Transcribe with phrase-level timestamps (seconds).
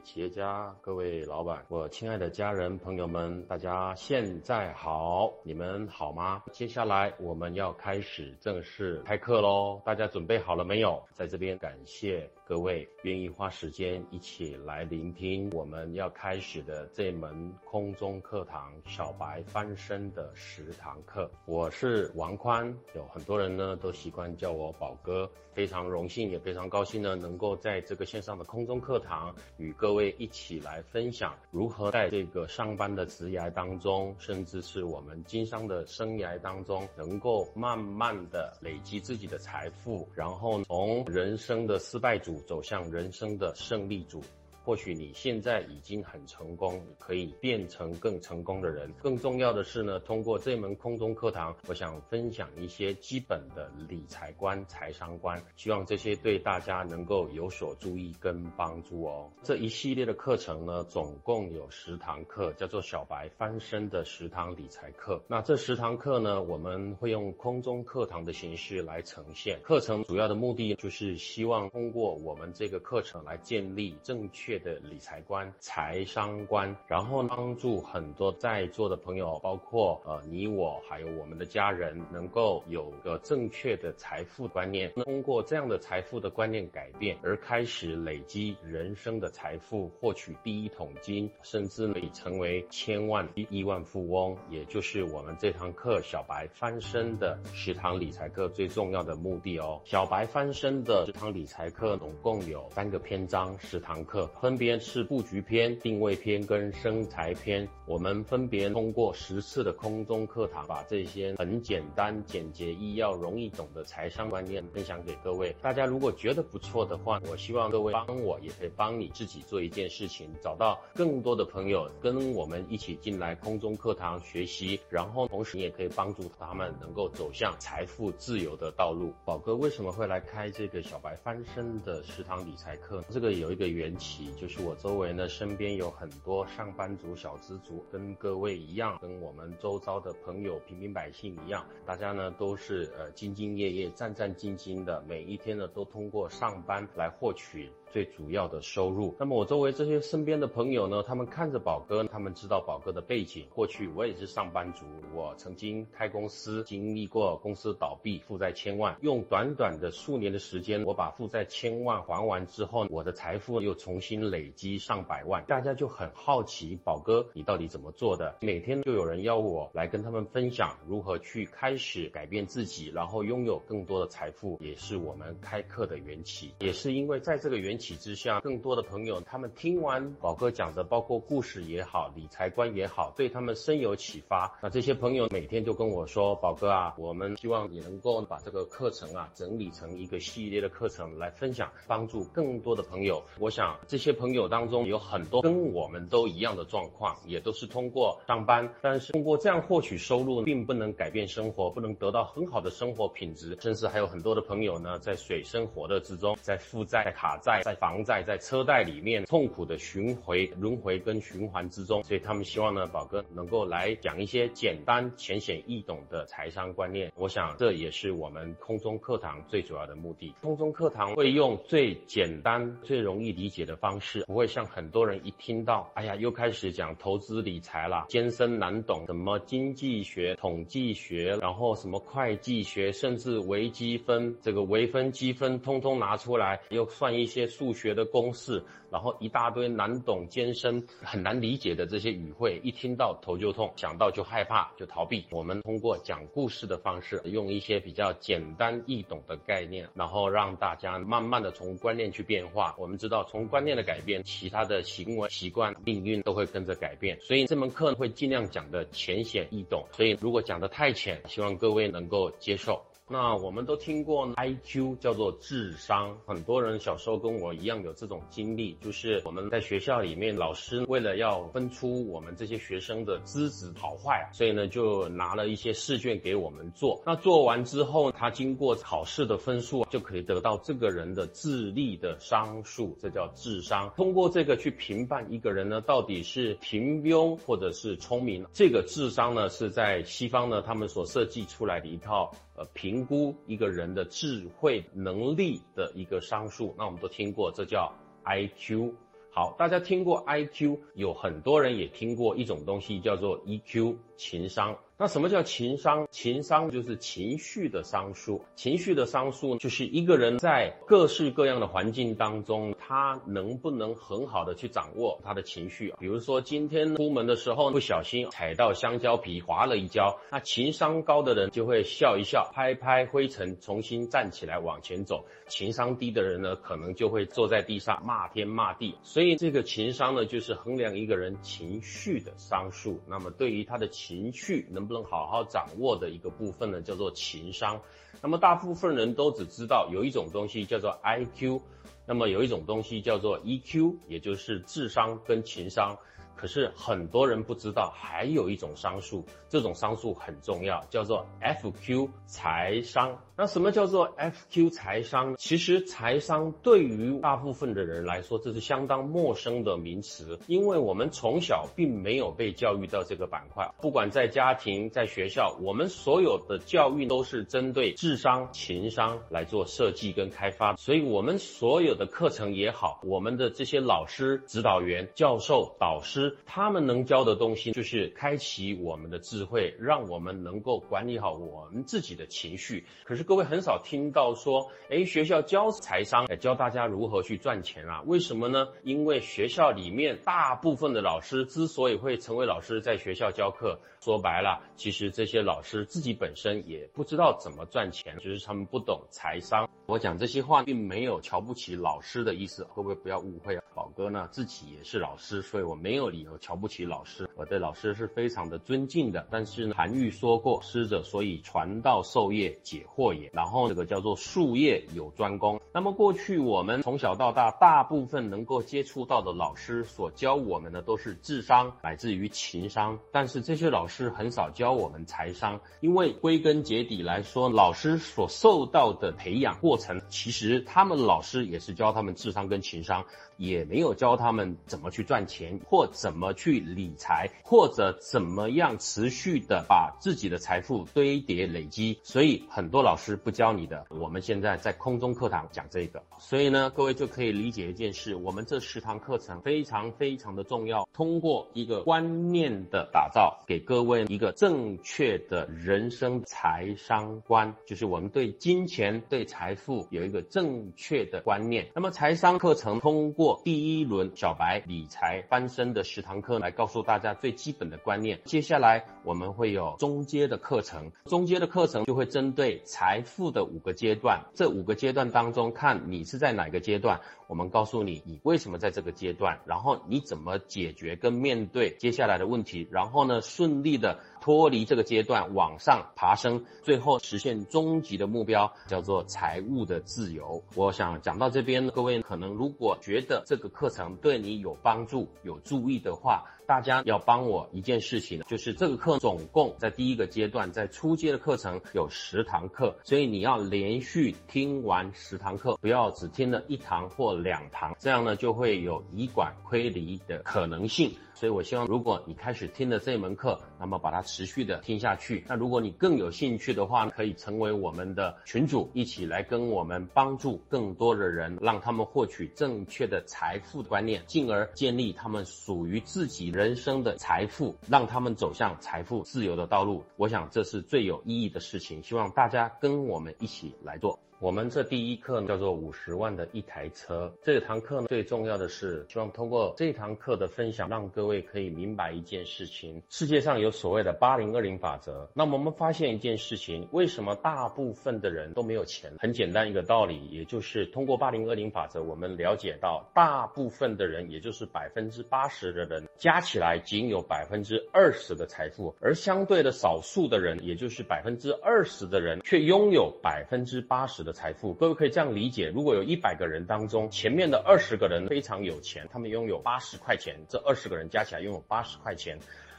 [0.00, 6.42] 企业家、各位老板、我亲爱的家人朋友们，大家现在好，你们好吗？
[6.52, 11.02] 接下来我们要开始正式开课喽，大家准备好了没有？
[11.12, 21.30] 在这边感谢各位愿意花时间一起来聆听我们要开始的这门空中课堂——小白翻身的十堂课。
[21.44, 44.22] 我是王宽，有很多人呢都习惯叫我宝哥，非常荣幸也非常高兴呢，能够在这个线上的空中课堂与各位一起来分享如何在这个上班的职涯当中，甚至是我们经商的生涯当中，能够慢慢的累积自己的财富，然后从人生的失败组走向人生的胜利组。
[44.68, 48.92] 或许你现在已经很成功，可以变成更成功的人。
[49.00, 59.32] 更重要的是呢，通过这门空中课堂，我想分享一些基本的理财观、财商观，希望这些对大家能够有所注意跟帮助哦。
[59.42, 65.24] 这一系列的课程呢，总共有十堂课，叫做小白翻身的十堂理财课。
[65.28, 69.58] 那这十堂课呢，我们会用空中课堂的形式来呈现。
[69.62, 74.57] 课程主要的目的就是希望通过我们这个课程来建立正确。
[74.58, 84.92] 的理财观、财商观，然后帮助很多在座的朋友，包括呃你我，还有我们的家人，能够有个正确的财富观念。
[84.92, 94.36] 通过这样的财富的观念改变，而开始累积人生的财富，获取第一桶金，甚至可以成为千万亿万富翁。
[94.50, 99.80] 也就是我们这堂课小白翻身的十堂理财课最重要的目的哦。
[99.84, 104.26] 小白翻身的十堂理财课总共有三个篇章，十堂课。
[104.48, 115.54] 分别是布局篇、定位篇跟生财篇，我们分别通过十次的空中课堂，把这些很简单、简洁、易要、容易懂的财商观念分享给各位。
[115.60, 129.12] 大家如果觉得不错的话，我希望各位帮我，也可以帮你自己做一件事情，找到更多的朋友跟我们一起进来空中课堂学习，然后同时你也可以帮助他们能够走向财富自由的道路。
[129.26, 133.04] 宝哥为什么会来开这个小白翻身的食堂理财课？
[133.10, 134.27] 这个有一个缘起。
[134.36, 147.70] 就是我周围呢，身边有很多上班族、小资族，跟各位一样，跟我们周遭的朋友、平民百姓一样，大家呢都是呃兢兢业业、战战兢兢的，每一天呢都通过上班来获取。
[147.92, 149.14] 最主要的收入。
[149.18, 153.46] 那么我周围这些身边的朋友呢，他们看着宝哥，他们知道宝哥的背景。
[153.54, 154.84] 过去我也是上班族，
[155.14, 158.96] 我曾经开公司，经历过公司倒闭，负债千万。
[159.00, 165.42] 用短短的数年的时间，我把负债千万还完之后，我的财富又重新累积上百万。
[165.46, 168.36] 大家就很好奇，宝哥你到底怎么做的？
[168.42, 176.52] 每天就有人要我来跟他们分享如何去开始改变自己，然后拥有更多的财富，也是我们开课的缘起。
[176.58, 177.77] 也是因为在这个缘。
[177.78, 184.58] 起之下，更多的朋友他们听完宝哥讲的，包括故事也好，理财观也好，对他们深有启发。
[184.60, 207.62] 那这些朋友每天就跟我说：“宝哥啊，我们希望你能够把这个课程啊整理成一个系列的课程来分享，帮助更多的朋友。”我想这些朋友当中有很多跟我们都一样的状况，也都是通过上班，但是通过这样获取收入，并不能改变生活，不能得到很好的生活品质，甚至还有很多的朋友呢，在水深火热之中，在负债、卡债。
[207.68, 217.12] 在房贷、在车贷里面痛苦的巡回轮回跟循环之中，所以他们希望呢，宝哥能够来讲一些简单、浅显易懂的财商观念。
[217.14, 220.34] 我想这也是我们空中课堂最主要的目的。
[220.40, 237.46] 空中课堂会用最简单、最容易理解的方式，不会像很多人一听到，哎呀，又开始讲投资理财啦，艰深难懂，什么经济学、统计学，然后什么会计学，甚至微积分，这个微分、积分，通通拿出来，又算一些。
[237.58, 245.24] 数学的公式，然后一大堆难懂、艰深、很难理解的这些语汇，一听到头就痛，想到就害怕，就逃避。
[245.30, 252.76] 我们通过讲故事的方式，用一些比较简单易懂的概念，然后让大家慢慢的从观念去变化。
[252.78, 257.18] 我们知道，从观念的改变，其他的行为习惯、命运都会跟着改变。
[257.20, 259.84] 所以这门课会尽量讲的浅显易懂。
[259.90, 262.80] 所以如果讲的太浅，希望各位能够接受。
[263.10, 277.02] 那我们都听过 I Q 叫做智商，很多人小时候跟我一样有这种经历，就是我们在学校里面，老师为了要分出我们这些学生的资质好坏，所以呢就拿了一些试卷给我们做。
[277.06, 283.90] 那做完之后，他经过考试的分数就可以得到这个人的智力的商数，这叫智商。
[283.96, 288.44] 通过这个去评判一个人呢，到底是平庸或者是聪明。
[288.52, 292.30] 这个智商呢是在西方呢他们所设计出来的一套。
[292.58, 297.92] 呃，评估一个人的智慧能力的一个商数，那我们都听过，这叫
[298.24, 298.92] I Q。
[299.30, 304.76] 好，大家听过 IQ，有很多人也听过一种东西叫做 EQ，情商。
[305.00, 306.08] 那什么叫情商？
[306.10, 308.44] 情商就是情绪的商数。
[308.56, 315.94] 情绪的商数就是一个人在各式各样的环境当中，他能不能很好的去掌握他的情绪。
[316.00, 325.24] 比如说今天出门的时候不小心踩到香蕉皮滑了一跤，那情商高的人就会笑一笑，拍拍灰尘，重新站起来往前走。
[325.46, 328.96] 情商低的人呢，可能就会坐在地上骂天骂地。
[329.04, 333.00] 所以这个情商呢，就是衡量一个人情绪的商数。
[333.06, 337.78] 那么对于他的情情绪能不能好好掌握的一个部分呢，叫做情商。
[338.22, 341.60] 那么大部分人都只知道有一种东西叫做 IQ，
[342.06, 345.94] 那么有一种东西叫做 EQ，也就是智商跟情商。
[346.34, 353.14] 可是很多人不知道，还有一种商数，这种商数很重要，叫做 FQ 财商。
[353.40, 355.36] 那什么叫做 FQ 财商？
[355.38, 363.72] 其实财商对于大部分的人来说，这是相当陌生的名词，因为我们从小并没有被教育到这个板块。
[363.80, 376.36] 不管在家庭、在学校，我们所有的教育都是针对智商、情商来做设计跟开发，所以我们所有的课程也好，我们的这些老师、指导员、教授、导师。
[376.44, 382.84] 他们能教的东西就是开启我们的智慧，让我们能够管理好我们自己的情绪。
[383.04, 388.00] 可是各位很少听到说，哎，学校教财商，教大家如何去赚钱啊？
[388.06, 388.68] 为什么呢？
[388.84, 399.68] 因为学校里面大部分的老师之所以会成为老师，在学校教课，说白了，其实这些老师自己本身也不知道怎么赚钱，就是他们不懂财商。
[399.84, 403.62] 我讲这些话并没有瞧不起老师的意思，会不会不要误会啊？
[403.74, 407.28] 宝哥呢自己也是老师，所以我没有理由瞧不起老师。
[407.36, 409.26] 我对老师是非常的尊敬的。
[409.30, 415.60] 但是呢，韩愈说过：“师者，所以传道授业解惑也。”然后这个叫做术业有专攻。
[415.72, 433.04] 那么过去我们从小到大，大部分能够接触到的老师所教我们的都是智商乃至于情商，但是这些老师很少教我们财商，因为归根结底来说，老师所受到的培养过程，其实他们老师也是教他们智商跟情商。
[433.38, 442.00] 也没有教他们怎么去赚钱，或怎么去理财，或者怎么样持续的把自己的财富堆叠累积。
[442.02, 443.86] 所以很多老师不教你的。
[443.90, 450.88] 我们现在在空中课堂讲这个，所以呢，各位就可以理解一件事：我们这十堂课程非常非常的重要。
[450.92, 461.68] 通过一个观念的打造，给各位一个正确的人生财商观，就是我们对金钱、对财富有一个正确的观念。
[461.72, 463.27] 那么财商课程通过。
[463.44, 468.20] 第一轮小白理财翻身的十堂课来告诉大家最基本的观念。
[468.24, 474.20] 接下来我们会有中阶的课程，中阶的课程就会针对财富的五个阶段。
[474.34, 484.00] 这五个阶段当中，看你是在哪个阶段，我们告诉你你为什么在这个阶段，然后你怎么解决跟面对接下来的问题，然后呢顺利的。
[484.20, 490.42] 脱离这个阶段往上爬升，最后实现终极的目标，叫做财务的自由。
[490.56, 510.90] 我想讲到这边，各位可能如果觉得这个课程对你有帮助、有注意的话，大家要帮我一件事情，就是这个课总共在第一个阶段，在初阶的课程有十堂课，所以你要连续听完十堂课，不要只听了一堂或两堂，这样呢就会有以管窥离的可能性。
[511.18, 515.24] 所以，我希望如果你开始听了这一门课，那么把它持续的听下去。
[515.26, 529.82] 那如果你更有兴趣的话，可以成为我们的群主，一起来跟我们帮助更多的人，让他们获取正确的财富观念，进而建立他们属于自己人生的财富，让他们走向财富自由的道路。
[529.96, 533.98] 我想这是最有意义的事情，希望大家跟我们一起来做。
[534.20, 537.12] 我们这第一课呢叫做五十万的一台车。
[537.22, 545.08] 这堂课呢，最重要的是希望通过这堂课的分享，让各位可以明白一件事情：世界上有所谓的八零二零法则。
[545.14, 548.92] 那么我们发现一件事情，为什么大部分的人都没有钱？
[548.98, 564.07] 很简单一个道理，也就是通过八零二零法则，我们了解到，大部分的人，也就是百分之八十的人，加起来仅有百分之二十的财富，而相对的少数的人，也就是百分之二十的人，却拥有百分之八十。
[564.08, 572.18] 的财富，各位可以这样理解：如果有一百个人当中，前面的二十个人非常有钱，他们拥有八十块钱，这二十个人加起来拥有八十块钱。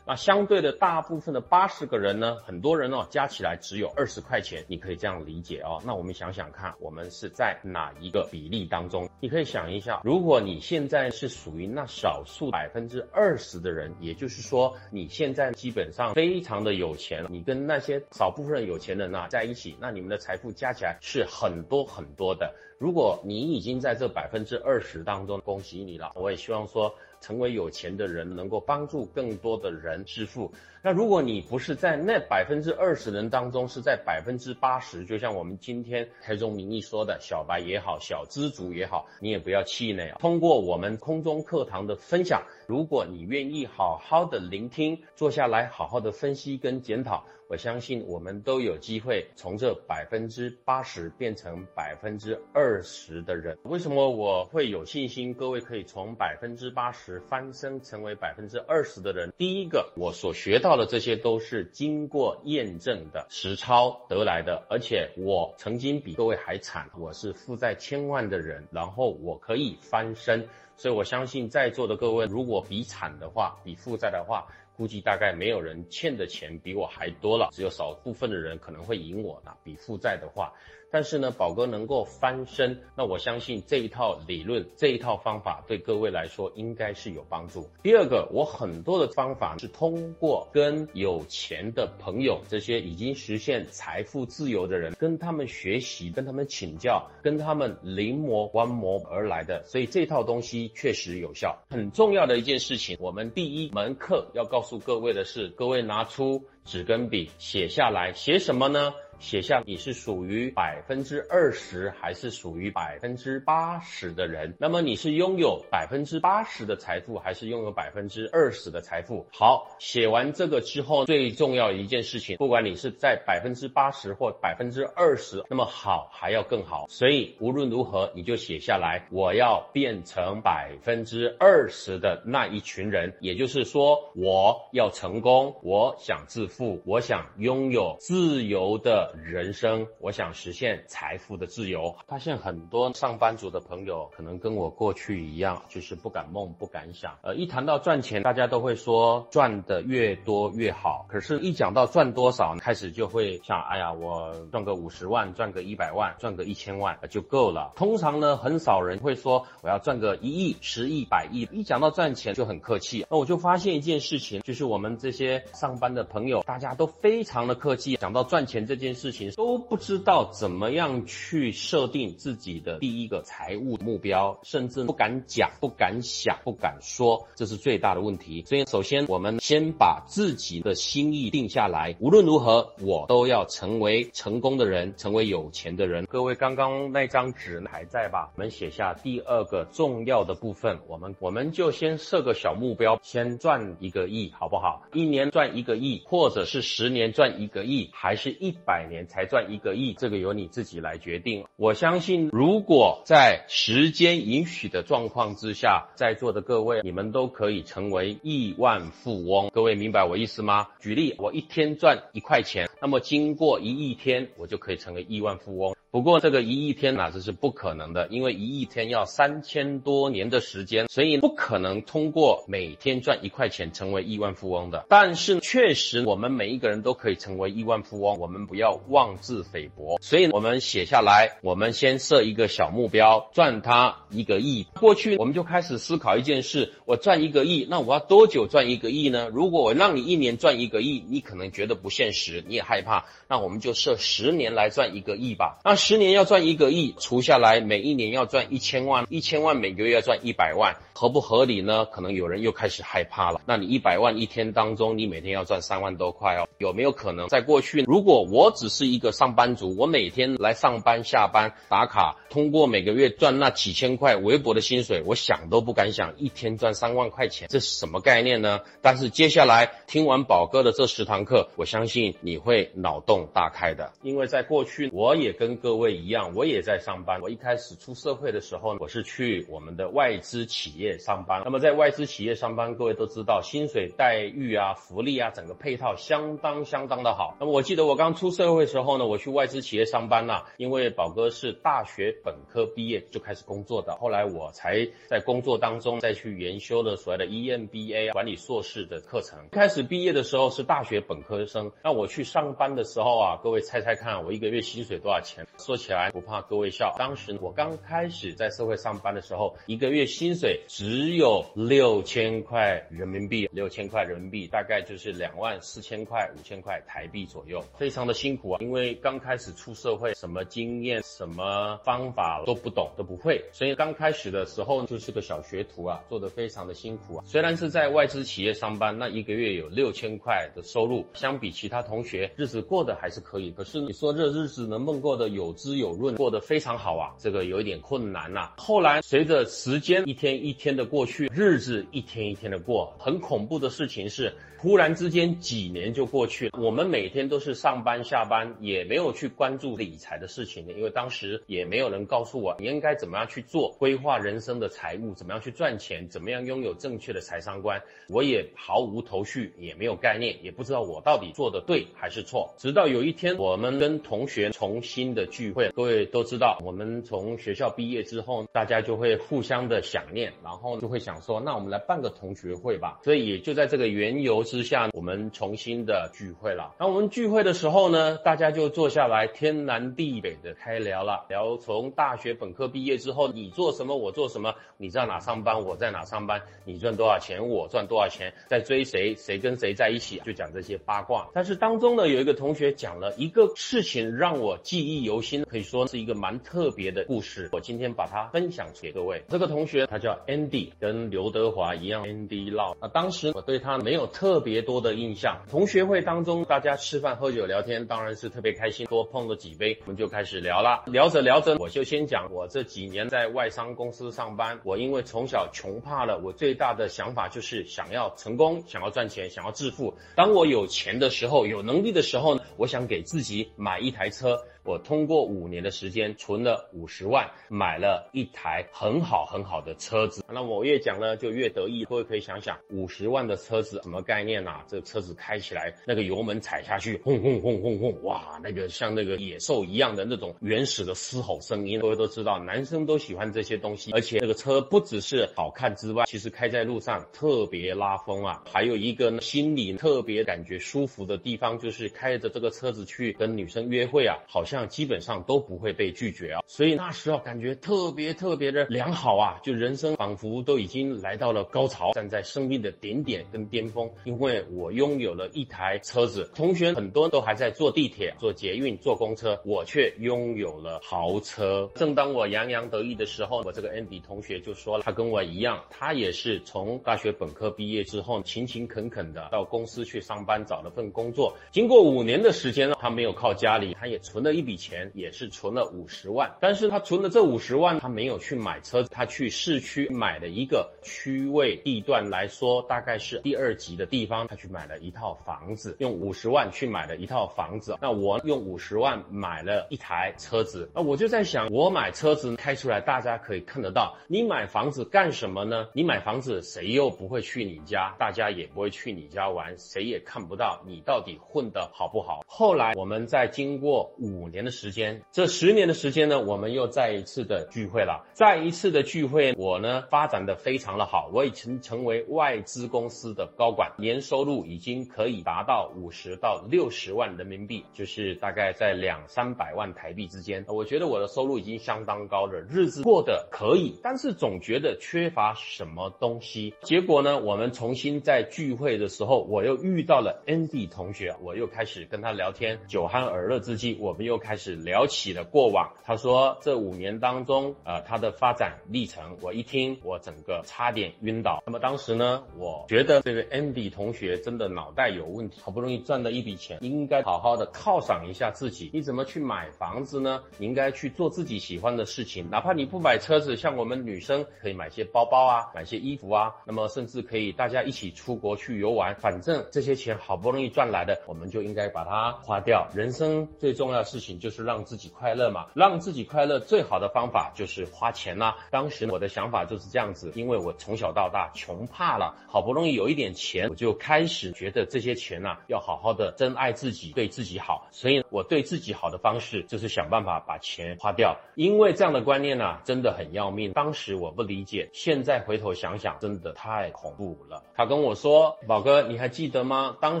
[0.08, 5.82] 那相对的大部分的八十个人呢，很多人哦加起来只有二十块钱，你可以这样理解哦。
[5.84, 9.06] 那我们想想看，我们是在哪一个比例当中？
[9.20, 22.54] 你可以想一下，如果你现在是属于那少数百分之二十的人，也就是说你现在基本上非常的有钱，你跟那些少部分有钱人啊在一起，那你们的财富加起来是很多很多的。
[22.78, 26.12] 如果你已经在这百分之二十当中，恭喜你了。
[26.14, 30.52] 我也希望说，成为有钱的人，能够帮助更多的人致富。
[30.82, 40.14] 那如果你不是在那百分之二十人当中，是在百分之八十，就像我们今天台中民意说的，小白也好，小资族也好，你也不要气馁。
[40.18, 47.24] 通过我们空中课堂的分享，如果你愿意好好的聆听，坐下来好好的分析跟检讨。
[47.48, 53.56] 我相信我们都有机会从这百分之八十变成百分之二十的人。
[53.62, 55.32] 为什么我会有信心？
[55.32, 59.32] 各位可以从百分之八十翻身成为百分之二十的人。
[59.38, 70.46] 第一个，我所学到的这些都是经过验证的实操得来的，而且我曾经比各位还惨，我是负债千万的人，然后我可以翻身。
[70.76, 74.46] 所以我相信在座的各位，如果比惨的话，比负债的话。
[74.78, 80.54] 估计大概没有人欠的钱比我还多了，只有少部分的人可能会赢我的，比负债的话。
[80.90, 87.68] 但是呢，宝哥能够翻身，那我相信这一套理论、这一套方法对各位来说应该是有帮助。
[87.82, 101.58] 第二个，我很多的方法是通过跟有钱的朋友、这些已经实现财富自由的人，跟他们学习、跟他们请教、跟他们临摹观摩而来的，所以这套东西确实有效。
[101.68, 108.94] 很重要的一件事情，我们第一门课要告诉各位的是，各位拿出纸跟笔写下来，写什么呢？
[109.20, 114.54] 写下你是属于百分之二十还是属于百分之八十的人？
[114.60, 119.26] 那么你是拥有百分之八十的财富还是拥有百分之二十的财富？
[119.32, 126.86] 好，写完这个之后，最重要一件事情，不管你是在百分之八十或百分之二十，那么好还要更好。
[126.88, 133.12] 所以无论如何，你就写下来，我要变成百分之二十的那一群人。
[133.20, 139.07] 也就是说，我要成功，我想致富，我想拥有自由的。
[139.16, 141.96] 人生，我想实现财富的自由。
[142.06, 147.16] 发现很多上班族的朋友，可能跟我过去一样，就是不敢梦、不敢想。
[147.22, 151.06] 呃，一谈到赚钱，大家都会说赚的越多越好。
[151.08, 157.72] 可是，一讲到赚多少，开始就会想，哎呀，我赚个五十万，赚个一百万，赚个一千万就够了。
[157.76, 161.48] 通常呢，很少人会说我要赚个一亿、十亿、百亿。
[161.52, 163.06] 一讲到赚钱就很客气。
[163.10, 167.96] 那我就发现一件事情，就是我们这些上班的朋友，大家都非常的客气。
[167.96, 168.97] 讲到赚钱这件。
[168.97, 178.42] 事事情都不知道怎么样去设定自己的第一个财务目标，甚至不敢讲、不敢想、不敢说，这是最大的问题。
[178.44, 186.04] 所以，首先我们先把自己的心意定下来，无论如何，我都要成为成功的人，成为有钱的人。
[186.06, 188.32] 各位，刚刚那张纸还在吧？
[188.34, 194.82] 我们写下第二个重要的部分，我们我们就先设个小目标，先赚一个亿，好不好？
[194.92, 198.87] 一年赚一个亿，或者是十年赚一个亿，还是一百？
[198.88, 201.44] 年才赚一个亿，这个由你自己来决定。
[201.56, 209.50] 我相信，如果在时间允许的状况之下，在座的各位，你们都可以成为亿万富翁。
[209.50, 210.68] 各位明白我意思吗？
[210.80, 215.74] 举例，我一天赚一块钱，那么经过一亿天，我就可以成为亿万富翁。
[215.90, 224.84] 不过这个一亿天哪，这是不可能的，因为一亿天要三千多年的时间，所以不可能通过每天赚一块钱成为亿万富翁的。
[224.90, 229.98] 但是确实，我们每一个人都可以成为亿万富翁，我们不要妄自菲薄。
[230.02, 234.66] 所以我们写下来，我们先设一个小目标，赚它一个亿。
[234.78, 239.30] 过去我们就开始思考一件事：我赚一个亿，那我要多久赚一个亿呢？
[239.32, 243.06] 如果我让你一年赚一个亿，你可能觉得不现实，你也害怕。
[243.26, 245.60] 那我们就设十年来赚一个亿吧。
[245.64, 251.86] 那十年要赚一个亿，除下来每一年要赚一千万，一千万每个月要赚一百万，合不合理呢？
[251.86, 253.40] 可能有人又开始害怕了。
[253.46, 257.28] 那你一百万一天当中，你每天要赚三万多块哦，有没有可能？
[257.28, 268.60] 在过去，如果我只是一个上班族，我每天来上班下班打卡，通过每个月赚那几千块微薄的薪水，我想都不敢想一天赚三万块钱，这是什么概念呢？
[268.82, 277.20] 但是接下来听完宝哥的这十堂课，我相信你会脑洞大开的，因为在过去我也跟各各位一样，我也在上班。
[277.20, 281.42] 我一开始出社会的时候，我是去我们的外资企业上班。
[281.44, 287.36] 那么在外资企业上班，各位都知道，薪水待遇啊、福利啊，整个配套相当相当的好。
[287.38, 299.38] 那么我记得我刚出社会的时候呢，我去外资企业上班呐，因为宝哥是大学本科毕业就开始工作的，后来我才在工作当中再去研修了所谓的 EMBA 管理硕士的课程。
[299.50, 305.46] 开始毕业的时候是大学本科生，那我去上班的时候啊，各位猜猜看，我一个月薪水多少钱？
[305.58, 327.24] 说起来不怕各位笑，当时我刚开始在社会上班的时候，一个月薪水只有六千块人民币，六千块人民币大概就是两万四千块、五千块台币左右，非常的辛苦啊，因为刚开始出社会，什么经验、什么方法都不懂，都不会，所以刚开始的时候就是个小学徒啊，做的非常的辛苦啊。
[327.26, 333.50] 虽然是在外资企业上班，那一个月有六千块的收入，相比其他同学，日子过得还是可以。
[333.50, 337.14] 可是你说这日子能不能过得有有滋有润，过得非常好啊？
[337.18, 338.52] 这个有一点困难呐。
[338.58, 344.34] 后来随着时间一天一天的过去，日子一天一天的过，很恐怖的事情是。
[344.60, 362.52] 突然之间几年就过去了，我们每天都是上班下班，也没有去关注理财的事情，因为当时也没有人告诉我你应该怎么样去做规划人生的财务，怎么样去赚钱，怎么样拥有正确的财商观，我也毫无头绪，也没有概念，也不知道我到底做的对还是错。
[362.58, 372.98] 直到有一天，我们跟同学重新的聚会，各位都知道，我们从学校毕业之后，大家就会互相的想念，然后就会想说，那我们来办个同学会吧。
[373.04, 374.42] 所以也就在这个缘由。
[374.48, 376.74] 之下，我们重新的聚会了。
[376.80, 381.26] 那我们聚会的时候呢，大家就坐下来，天南地北的开聊了。
[381.28, 391.28] 聊从大学本科毕业之后，你做什么，我做什么，你在哪上班，我在哪上班，你赚多少钱，我赚多少钱，在追谁，谁跟谁在一起，就讲这些八卦。
[391.34, 397.48] 但是当中呢，有一个同学讲了一个事情，让我记忆犹新可以说是一个蛮特别的故事。
[397.52, 399.20] 我今天把它分享给各位。
[399.28, 402.76] 这个同学他叫 Andy，跟刘德华一样，Andy Lau。
[402.78, 404.28] 啊，当时我对他没有特。
[404.28, 408.86] 特别多的印象，同学会当中，大家吃饭喝酒聊天，当然是特别开心。
[408.86, 410.84] 多碰了几杯，我们就开始聊了。
[410.86, 414.60] 聊着聊着，我就先讲我这几年在外商公司上班。
[414.64, 419.94] 我因为从小穷怕了，我最大的想法就是想要成功，想要赚钱，想要致富。
[420.14, 424.38] 当我有钱的时候，有能力的时候呢，我想给自己买一台车。
[424.68, 430.22] 我通过五年的时间存了五十万，买了一台很好很好的车子。
[430.30, 431.86] 那我越讲呢，就越得意。
[431.86, 434.60] 各位可以想想，五十万的车子什么概念呐？
[434.68, 441.80] 这车子开起来，那个油门踩下去，轰轰轰轰轰，哇，那个像那个野兽一样的那种原始的嘶吼声音。
[441.80, 443.90] 各位都知道，男生都喜欢这些东西。
[443.92, 448.42] 而且这个车不只是好看之外，其实开在路上特别拉风啊。
[448.52, 454.57] 还有一个呢心里特别感觉舒服的地方，就是开着这个车子去跟女生约会啊，好像。
[454.66, 463.88] 基本上都不会被拒绝啊，所以那时候感觉特别特别的良好啊，就人生仿佛都已经来到了高潮，站在生命的顶点跟巅峰。
[464.04, 471.70] 因为我拥有了一台车子，同学很多都还在坐地铁、坐捷运、坐公车，我却拥有了豪车。
[471.76, 481.32] 正当我洋洋得意的时候，我这个 Andy 同学就说了，他跟我一样，他也是从大学本科毕业之后，勤勤恳恳的到公司去上班，找了份工作。
[481.52, 484.47] 经过五年的时间，他没有靠家里，他也存了一。
[484.48, 497.76] 笔钱也是存了五十万，但是他存的这五十万，他没有去买车，他去市区买了一个区位地段来说，大概是第二级的地方，他去买了一套房子，用五十万去买了一套房子。
[497.78, 505.68] 那我用五十万买了一台车子，那我就在想，我买车子开出来，大家可以看得到，你买房子干什么呢？
[505.74, 507.94] 你买房子，谁又不会去你家？
[507.98, 512.24] 大家也不会去你家玩，谁也看不到你到底混得好不好。
[512.26, 514.38] 后来我们在经过五年。
[514.48, 518.06] 的时间，这十年的时间呢，我们又再一次的聚会了。
[518.12, 530.44] 再一次的聚会，我呢发展的非常的好，我已经成为外资公司的高管，年收入已经可以达到五十到六十万人民币，就是大概在两三百万台币之间。
[530.46, 536.54] 我觉得我的收入已经相当高了，日子过得可以，但是总觉得缺乏什么东西。
[536.62, 544.17] 结果呢，我们重新在聚会的时候，我又遇到了 Andy 同学，我又开始跟他聊天，酒酣耳热之际，我们又。
[544.18, 551.42] 开始聊起了过往，他说这五年当中，呃，他的发展历程，我一听，我整个差点晕倒。
[551.46, 558.70] 那么当时呢，我觉得这个 Andy 同学真的脑袋有问题，好不容易赚了一笔钱，应该好好的犒赏一下自己。
[558.72, 560.22] 你怎么去买房子呢？
[560.38, 568.94] 你应该去做自己喜欢的事情，哪怕你不买车子，像我们女生可以买些包包啊，买些衣服啊，那么甚至可以大家一起出国去游玩。
[568.96, 572.68] 反正这些钱好不容易赚来的，我们就应该把它花掉。
[572.74, 574.18] 人生最重要的事情情。
[574.18, 575.46] 就是让自己快乐嘛。
[575.54, 578.36] 让自己快乐最好的方法就是花钱啦。
[578.50, 587.68] 当时我的想法就是这样子，因为我从小到大穷怕了，好不容易有一点钱，我就开始觉得这些钱呐要好好的珍爱自己，对自己好。
[587.70, 593.52] 所以我对自己好的方式就是想办法把钱花掉，因为这样的观念呢真的很要命。
[593.52, 597.42] 当时我不理解，现在回头想想，真的太恐怖了。
[597.54, 599.76] 他跟我说：“宝哥，你还记得吗？
[599.80, 600.00] 当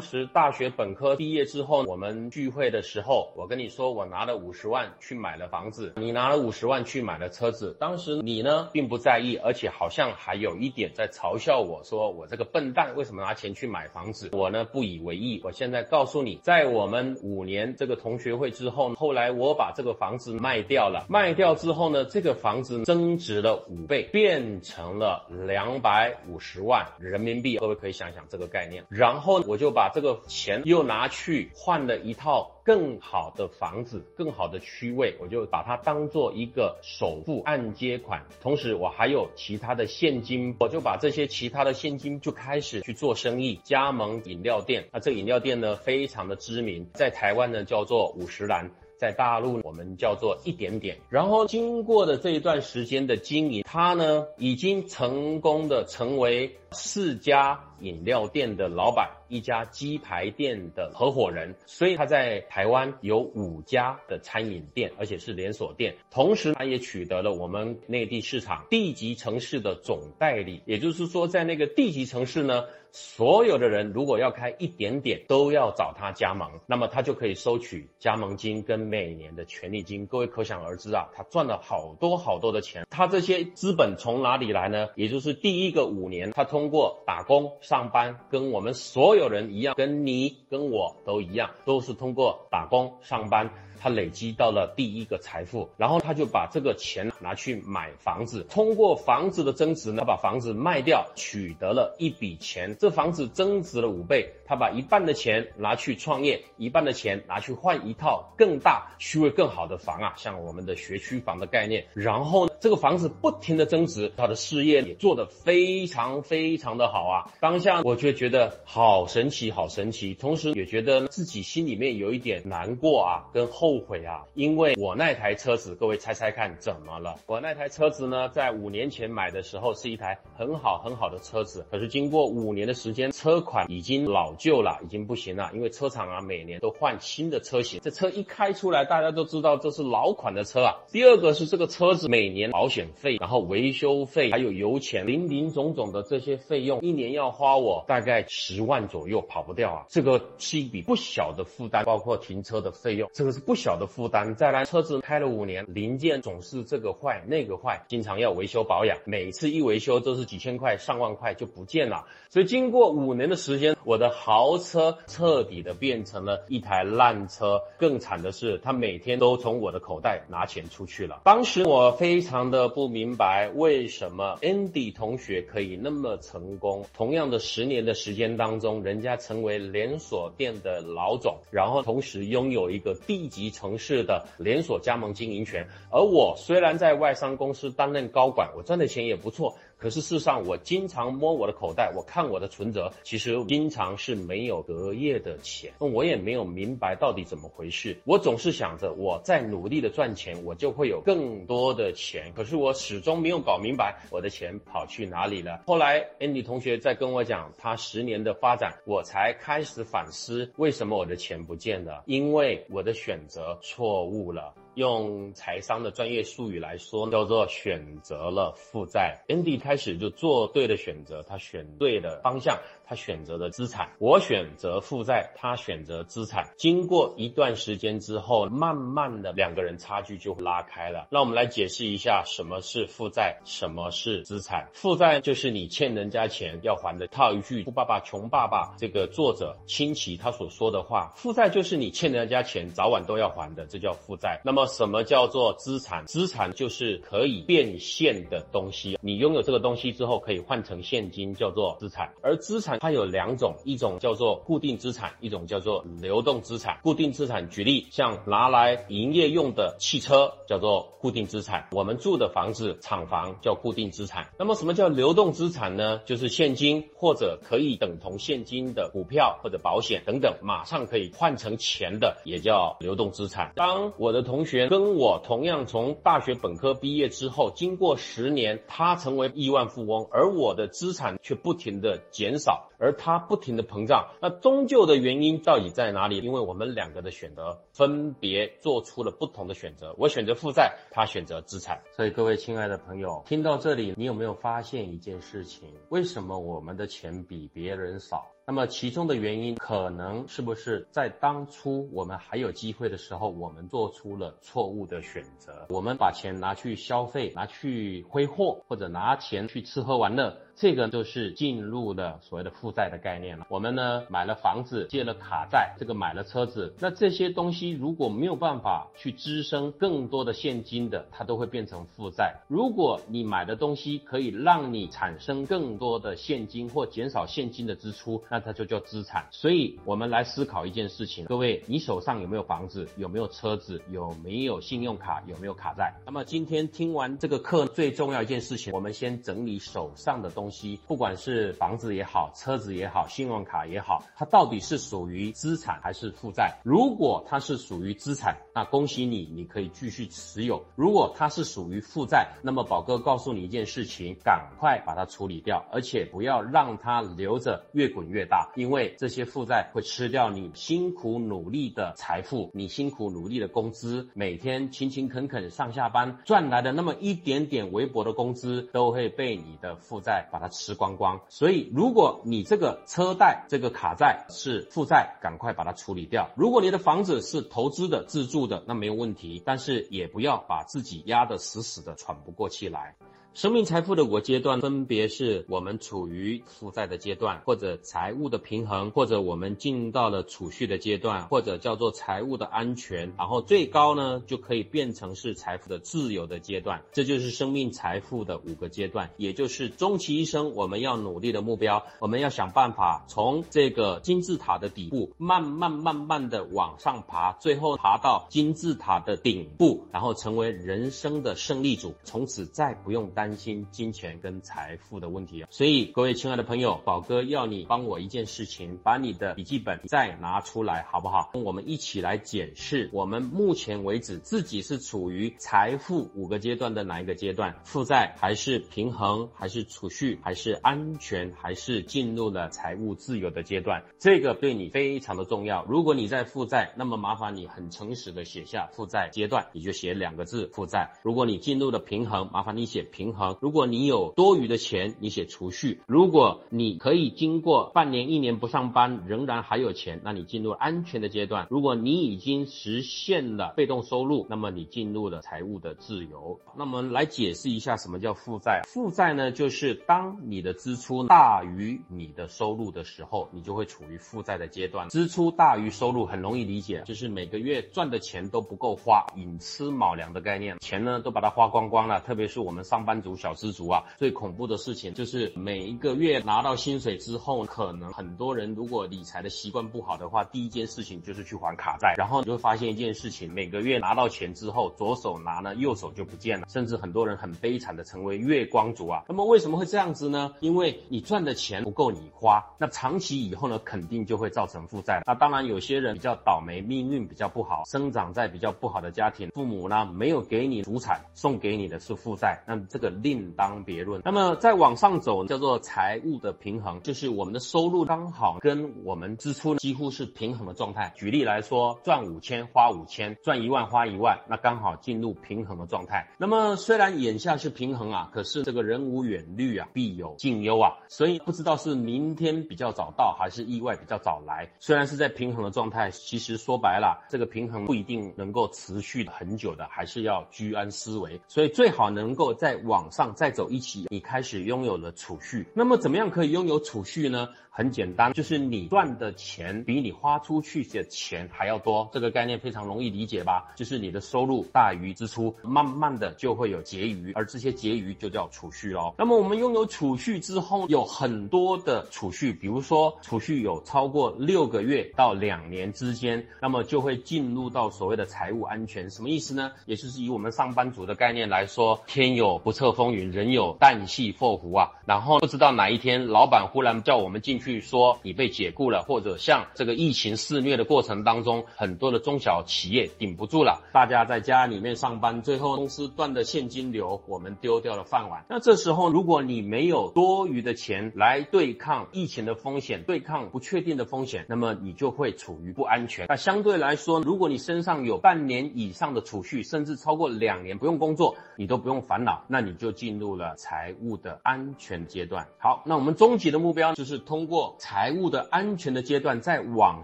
[0.00, 7.76] 时大学本科毕业之后，我们聚会的时候，我跟你说我拿了五十万去买了房子，你拿了五十万去买了车子。
[7.80, 14.30] 当时你呢并不在意，而且好像还有一点在嘲笑我说我这个笨蛋为什么拿钱去买房子？
[14.30, 15.40] 我呢不以为意。
[15.42, 27.58] 我现在告诉你，在我们五年这个同学会之后，后来我把这个房子卖掉了，卖掉之后呢，这个房子增值了五倍，变成了两百五十万人民币。
[27.58, 28.84] 各位可以想想这个概念。
[28.88, 32.52] 然后我就把这个钱又拿去换了一套。
[32.68, 38.26] 更好的房子，更好的区位，我就把它当做一个首付按揭款。
[38.42, 44.86] 同时，我还有其他的现金，我就把这些其他的现金就开始去做生意，加盟饮料店。
[44.92, 48.70] 那这个饮料店呢，非常的知名，在台湾呢叫做五十岚。
[48.98, 50.96] 在大陆，我们叫做一点点。
[51.08, 61.54] 然后经过的这一段时间的经营，它呢已经成功的成为四家饮料店的老板，一家鸡排店的合伙人。
[61.66, 65.96] 所以他在台湾有五家的餐饮店，而且是连锁店。
[66.10, 70.62] 同时，他也取得了我们内地市场地级城市的总代理。
[70.66, 72.64] 也就是说，在那个地级城市呢。
[72.90, 80.06] 所有的人如果要开一点点，都要找他加盟，那么他就可以收取加盟金跟每年的权利金。
[80.06, 82.86] 各位可想而知啊，他赚了好多好多的钱。
[82.88, 84.88] 他这些资本从哪里来呢？
[84.94, 93.48] 也就是第一个五年，他通通过打工上班，跟我们所有人一样，跟你跟我都一样，都是通过打工上班。
[93.80, 102.76] 他累积到了第一个财富，然后他就把这个钱拿去买房子，通过房子的增值呢，他把房子卖掉，取得了一笔钱。
[102.78, 111.86] 这房子增值了五倍，他把一半的钱拿去创业，一半的钱拿去换一套更大、区位更好的房啊，像我们的学区房的概念。
[111.94, 117.30] 然后呢这个房子不停的增值，他的事业也做得非常非常的好啊。
[117.40, 123.67] 当下我就觉得好神奇，好神奇，同时也觉得自己心里面有一点难过啊，跟后。
[123.68, 124.24] 后悔啊！
[124.32, 127.16] 因为我那台车子，各位猜猜看怎么了？
[127.26, 135.50] 我那台车子呢，在五年前买的时候是一台很好很好的车子，可是经过五年的时间，车款已经老旧了，已经不行了。
[135.52, 140.76] 因为车厂啊，每年都换新的车型，这车一开出来，大家都知道这是老款的车啊。
[140.90, 149.84] 第二个是这个车子每年保险费，然后维修费，还有油钱，零零总总的这些费用，一年要花我大概十万左右，跑不掉啊。
[149.90, 153.57] 这个是一笔不小的负担，包括停车的费用，这个是不。
[153.58, 162.06] 小的负担，再来车子开了五年，零件总是这个坏那个坏，经常要维修保养，每次一维修都是几千块上万块就不见了。
[162.30, 167.60] 所以经过五年的时间，我的豪车彻底的变成了一台烂车。
[167.76, 171.20] 更惨的是，他每天都从我的口袋拿钱出去了。
[171.24, 176.86] 当时我非常的不明白，为什么 Andy 同学可以那么成功？
[176.94, 183.47] 同样的十年的时间当中，人家成为连锁店的老总，然后同时拥有一个地级。
[183.50, 189.56] 城市的连锁加盟经营权，而我虽然在外商公司担任高管，我赚的钱也不错。
[189.78, 195.72] 可是事实上，我经常摸我的口袋，我看我的存折，其实经常是没有隔夜的钱。
[195.78, 197.96] 我也没有明白到底怎么回事。
[198.04, 202.32] 我总是想着我在努力的赚钱，我就会有更多的钱。
[202.34, 205.62] 可是我始终没有搞明白我的钱跑去哪里了。
[205.66, 214.52] 后来 Andy 同学在跟我讲他十年的发展，我才开始反思为什么我的钱不见了，因为我的选择错误了。
[214.78, 219.24] 用财商的专业术语来说，叫做选择了负债。
[219.26, 222.60] Andy 开始就做对的选择，他选对的方向。
[222.88, 226.48] 他选择的资产，我选择负债，他选择资产。
[226.56, 231.06] 经过一段时间之后，慢慢的两个人差距就拉开了。
[231.10, 234.66] 那我们来解释一下什么是负债，什么是资产。
[234.72, 237.06] 负债就是你欠人家钱要还的。
[237.08, 244.40] 套一句《富爸爸穷爸爸》这个作者清奇他所说的话，负债就是你欠人家钱，早晚都要还的，这叫负债。
[244.44, 246.06] 那么什么叫做资产？
[246.06, 252.14] 资产就是可以变现的东西，你拥有这个东西之后可以换成现金，叫做资产。
[252.22, 256.78] 而资产它有两种，一种叫做固定资产，一种叫做流动资产。
[256.82, 264.28] 固定资产，举例像拿来营业用的汽车叫做固定资产，我们住的房子、厂房叫固定资产。
[264.38, 266.00] 那么什么叫流动资产呢？
[266.04, 273.52] 就是现金或者可以等同现金的股票或者保险等等，马上可以换成钱的，也叫流动资产。
[273.54, 284.08] 当我的同学跟我同样从大学本科毕业之后，经过十年，他成为亿万富翁，而我的资产却不停的减少，而它不停的膨胀。
[284.20, 286.18] 那终究的原因到底在哪里？
[286.18, 291.80] 因为我们两个的选择分别做出了不同的选择，我选择负债，他选择资产。
[291.96, 295.68] 所以各位亲爱的朋友，听到这里，你有没有发现一件事情？
[295.88, 298.26] 为什么我们的钱比别人少？
[298.48, 305.66] 那么其中的原因，可能是不是在当初我们还有机会的时候，我们做出了错误的选择？
[305.68, 310.34] 我们把钱拿去消费，拿去挥霍，或者拿钱去吃喝玩乐。
[310.60, 313.46] 这个就是进入了所谓的负债的概念了。
[313.48, 322.40] 我们呢买了房子，借了卡债，这个买了车子，那这些东西如果没有办法去滋生更多的现金的，它都会变成负债。
[322.48, 329.28] 如果你买的东西可以让你产生更多的现金或减少现金的支出，它就叫资产。
[329.30, 332.88] 所以，我们来思考一件事情：各位，你手上有没有房子？
[332.96, 333.80] 有没有车子？
[333.92, 335.22] 有没有信用卡？
[335.28, 335.94] 有没有卡债？
[336.04, 340.48] 那么今天听完这个课，最重要一件事情，我们先整理手上的东。
[340.50, 346.58] 西，不管是房子也好，车子也好，信用卡也好，它到底是属于资产还是负债？
[346.64, 370.38] 如果它是属于资产，那恭喜你，你可以继续持有；如果它是属于负债，那么宝哥告诉你一件事情，赶快把它处理掉，而且不要让它留着越滚越大，因为这些负债会吃掉你辛苦努力的财富，你辛苦努力的工资，每天勤勤恳恳上下班赚来的那么一点点微薄的工资，都会被你的负债把。
[370.38, 376.30] 把它吃光光，所以如果你这个车贷、这个卡债是负债，赶快把它处理掉。
[376.36, 382.94] 如果你的房子是投资的、自住的，那没有问题，但是也不要把自己压得死死的，喘不过气来。
[383.38, 396.82] 生命财富的五个阶段，分别是我们处于负债的阶段，或者财务的平衡，或者我们进到了储蓄的阶段，或者叫做财务的安全，然后最高呢就可以变成是财富的自由的阶段。
[396.90, 401.84] 这就是生命财富的五个阶段，也就是终其一生我们要努力的目标。
[402.00, 413.27] 我们要想办法从这个金字塔的底部慢慢慢慢的往上爬，最后爬到金字塔的顶部，然后成为人生的胜利组，从此再不用担。
[413.28, 421.30] 担心金钱跟财富的问题，所以各位亲爱的朋友，宝哥要你帮我一件事情，把你的笔记本再拿出来，好不好？
[421.34, 427.54] 我们一起来检视，我们目前为止自己是处于财富五个阶段的哪一个阶段？
[427.64, 433.84] 负债还是平衡，还是储蓄，还是安全，还是进入了财务自由的阶段？
[433.98, 435.66] 这个对你非常的重要。
[435.68, 440.92] 如果你在负债，那么麻烦你很诚实的写下负债阶段，你就写两个字负债。
[441.02, 443.07] 如果你进入了平衡，麻烦你写平。
[443.14, 451.46] 好，如果你有多余的钱，你写储蓄；如果你可以经过半年、一年不上班，仍然还有钱，那你进入安全的阶段。
[451.50, 456.40] 如果你已经实现了被动收入，那么你进入了财务的自由。
[456.56, 458.62] 那么来解释一下什么叫负债？
[458.66, 464.88] 负债呢，就是当你的支出大于你的收入的时候，你就会处于负债的阶段。
[464.88, 472.00] 支出大于收入很容易理解，就是每个月赚的钱都不够花，寅吃卯粮的概念，钱呢都把它花光光了。
[472.00, 473.18] 特别是我们上班族。
[473.18, 489.02] 小资族啊，最恐怖的事情就是每一个月拿到薪水之后，可能很多人如果理财的习惯不好的话，第一件事情就是去还卡债，然后你就会发现一件事情，每个月拿到钱之后，左手拿呢，右手就不见了，甚至很多人很悲惨的成为月光族啊。
[489.08, 490.34] 那么为什么会这样子呢？
[490.40, 495.02] 因为你赚的钱不够你花，那长期以后呢，肯定就会造成负债。
[495.06, 502.87] 那当然有些人比较倒霉，命运比较不好，生长在比较不好的家庭，父母呢没有给你主产，送给你的是负债，那这个。
[502.90, 504.00] 另当别论。
[504.04, 510.92] 那么再往上走，叫做财务的平衡，就是我们的收入刚好跟我们支出几乎是平衡的状态。
[510.96, 516.08] 举例来说，赚五千花五千，赚一万花一万，那刚好进入平衡的状态。
[516.18, 524.48] 那么虽然眼下是平衡啊，可是这个人无远虑啊，必有近忧啊，所以不知道是明天比较早到，还是意外比较早来。
[524.60, 531.20] 虽然是在平衡的状态，其实说白了，这个平衡不一定能够持续很久的，还是要居安思危。
[531.26, 535.44] 所以最好能够在往往上再走一起，你开始拥有了储蓄。
[535.52, 537.30] 那么怎么样可以拥有储蓄呢？
[537.58, 541.90] 很简单，就是你赚的钱比你花出去的钱还要多。
[541.92, 543.52] 这个概念非常容易理解吧？
[543.56, 548.94] 就是你的收入大于支出，慢慢的就会有结余，而这些结余就叫储蓄喽。
[548.96, 558.88] 那么我们拥有储蓄之后，有很多的储蓄，比如说储蓄有超过六个月到两年之间，那么就会进入到所谓的财务安全。
[558.88, 559.50] 什么意思呢？
[559.66, 562.68] 也就是以我们上班族的概念来说，天有不测。
[562.68, 564.70] 风云，人有旦夕祸福啊。
[564.86, 578.22] 然后不知道哪一天，老板忽然叫我们进去据说你被解雇了，或者像这个疫情肆虐的过程当中，很多的中小企业顶不住了，大家在家里面上班，最后公司断的现金流，我们丢掉了饭碗。
[578.28, 586.04] 那这时候，如果你没有多余的钱来对抗疫情的风险，对抗不确定的风险，那么你就会处于不安全。
[586.06, 595.26] 那相对来说，如果你身上有半年以上的储蓄，甚至超过两年不用工作，你都不用烦恼，那你就进入了财务的安全阶段。
[595.38, 599.82] 好，那我们终极的目标就是通过财务的安全的阶段，再往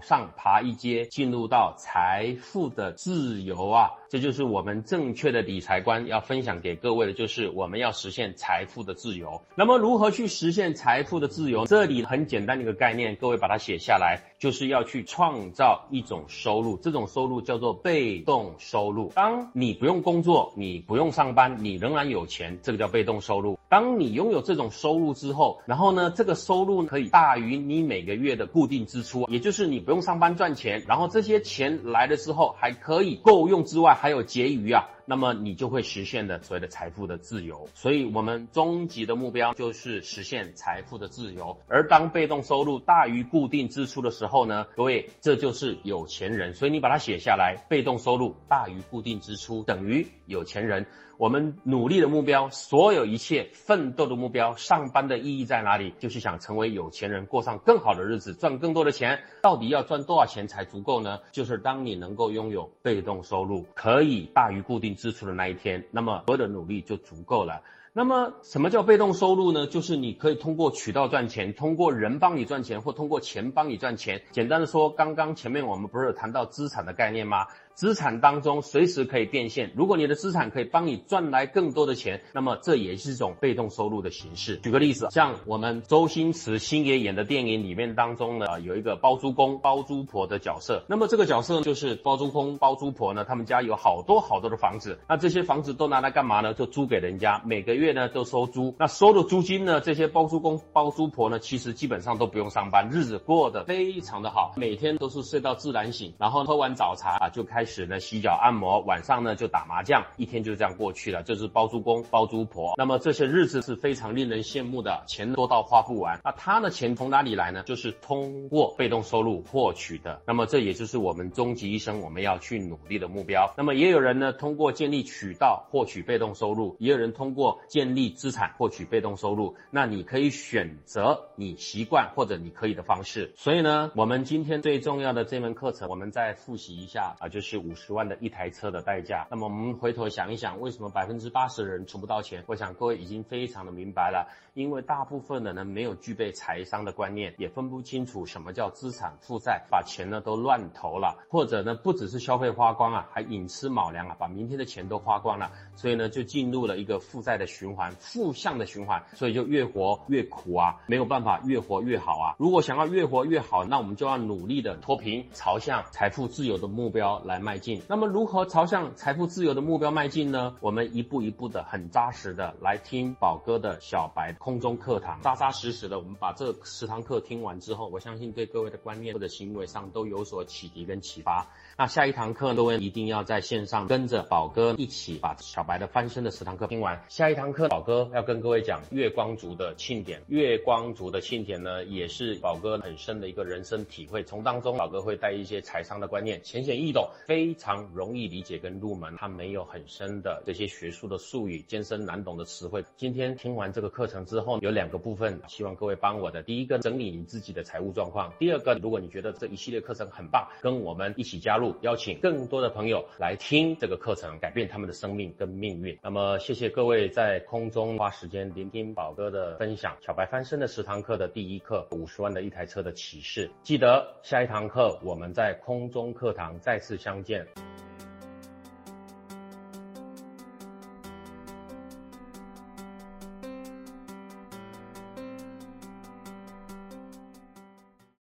[0.01, 3.91] 上爬一阶，进入到财富的自由啊！
[4.09, 9.41] 这就是我们正确的理财观要分享给各位的，就是我们要实现财富的自由。
[9.55, 11.65] 那么如何去实现财富的自由？
[11.65, 19.11] 这里很简单的一个概念，各位把它写下来，就是要去创造一种收入，这种收入叫做被动收入。
[19.15, 23.57] 当你不用工作，你不用上班，你仍然有钱，这个叫被动收入。
[23.69, 34.89] 当你拥有这种收入之后，然后呢，这个收入可以大于你每个月的固定支出，也就是你不用上班赚钱，然后这些钱来了之后还可以够用之外，还有结余啊。
[35.07, 41.55] 那么你就会实现的所谓的财富的自由，所以我们终极的目标就是实现财富的自由。
[41.67, 46.55] 而当被动收入大于固定支出的时候呢，各位这就是有钱人。
[46.55, 50.87] 所以你把它写下来，被动收入大于固定支出等于有钱人。
[51.17, 55.93] 我们努力的目标，所有一切奋斗的目标，上班的意义在哪里？
[55.97, 59.21] 就是想成为有钱人，过上更好的日子，赚更多的钱。
[59.41, 61.19] 到底要赚多少钱才足够呢？
[61.31, 64.94] 就是当你能够拥有被动收入，可以大于固定。
[64.95, 67.61] 支出的那一天，那么所有的努力就足够了。
[67.97, 69.67] 那么什么叫被动收入呢？
[69.67, 74.21] 就是你可以通过渠道赚钱，通过人帮你赚钱，或通过钱帮你赚钱。
[74.31, 77.47] 简单的说，刚刚前面我们不是有谈到资产的概念吗？
[77.75, 79.71] 资产当中随时可以变现。
[79.75, 84.55] 如果你的资产可以帮你赚来更多的钱，那么这也是一种被动收入的形式。
[84.57, 90.85] 举个例子，像我们周星驰星爷演的电影里面当中呢，有一个包租公包租婆的角色。
[90.87, 96.53] 那么这个角色就是包租公包租婆呢，他们家有好多好多的房子，那这些房子都拿来干嘛呢？
[96.53, 98.73] 就租给人家，每个月呢都收租。
[98.79, 107.64] 那收的租金呢，这些包租公包租婆呢，其实基本上都不用上班，日子过得非常的好，每天都是睡到自然醒，然后喝完早茶啊就开。
[107.65, 111.23] 开始呢洗脚按摩，晚上呢就打麻将，一天就这样过去了。
[111.23, 116.21] 这是包租公包租婆，那么这些日子是非常令人羡慕的，钱多到花不完。
[116.23, 117.63] 那他的钱从哪里来呢？
[117.63, 120.21] 就是通过被动收入获取的。
[120.27, 123.51] 那么这也就是我们终极一生我们要去努力的目标。
[123.57, 129.55] 那么也有人呢通过建立渠道获取被动收入，也有人通过建立资产获取被动收入。
[129.71, 133.33] 那你可以选择你习惯或者你可以的方式。
[133.35, 137.54] 所以呢，我们今天最重要的这门课程，我们再复习一下啊，就是。
[137.57, 142.43] 五十万的一台车的代价，那么我们回头想一想，为什么百分之八十的人存不到钱？
[142.47, 162.35] 我想各位已经非常的明白了，因为大部分的人没有具备财商的观念，也分不清楚什么叫资产负债，把钱呢都乱投了，或者呢不只是消费花光啊，还寅吃卯粮啊，把明天的钱都花光了，所以呢就进入了一个负债的循环，负向的循环，所以就越活越苦啊，没有办法越活越好啊。
[162.39, 167.44] 如果想要越活越好，那我们就要努力的脱贫，朝向财富自由的目标来。
[167.45, 170.55] 迈进，那么如何朝向财富自由的目标迈进呢？
[170.61, 175.99] 我们一步一步的、很扎实的来听宝哥的小白空中课堂，扎扎实实的。
[175.99, 181.45] 我们把这十堂课听完之后，我相信对各位的观念或者行为上都有所启迪跟启发。
[181.77, 186.99] 那下一堂课，各位一定要在线上跟着宝哥一起把小白的翻身的十堂课听完。
[187.09, 190.23] 下一堂课，宝哥要跟各位讲月光族的庆典。
[190.29, 194.23] 月光族的庆典呢，也是宝哥很深的一个人生体会。
[194.23, 197.07] 从当中，宝哥会带一些财商的观念，浅显易懂。
[197.35, 202.81] 非常容易理解跟入门，它没有很深的这些学术的术语、艰深难懂的词汇。
[202.95, 206.41] 今天听完这个课程之后，有两个部分，希望各位帮我的。
[206.43, 215.99] 第一个，整理你自己的财务状况；第二个，如果你觉得这一系列课程很棒，跟我们一起加入，邀请更多的朋友来听这个课程，改变他们的生命跟命运。
[216.01, 223.51] 那么，谢谢各位在空中花时间聆听宝哥的分享，小白翻身的十堂课的第一课，五十万的一台车的启示。
[223.61, 227.24] 记得下一堂课我们在空中课堂再次相。
[227.25, 227.45] 见。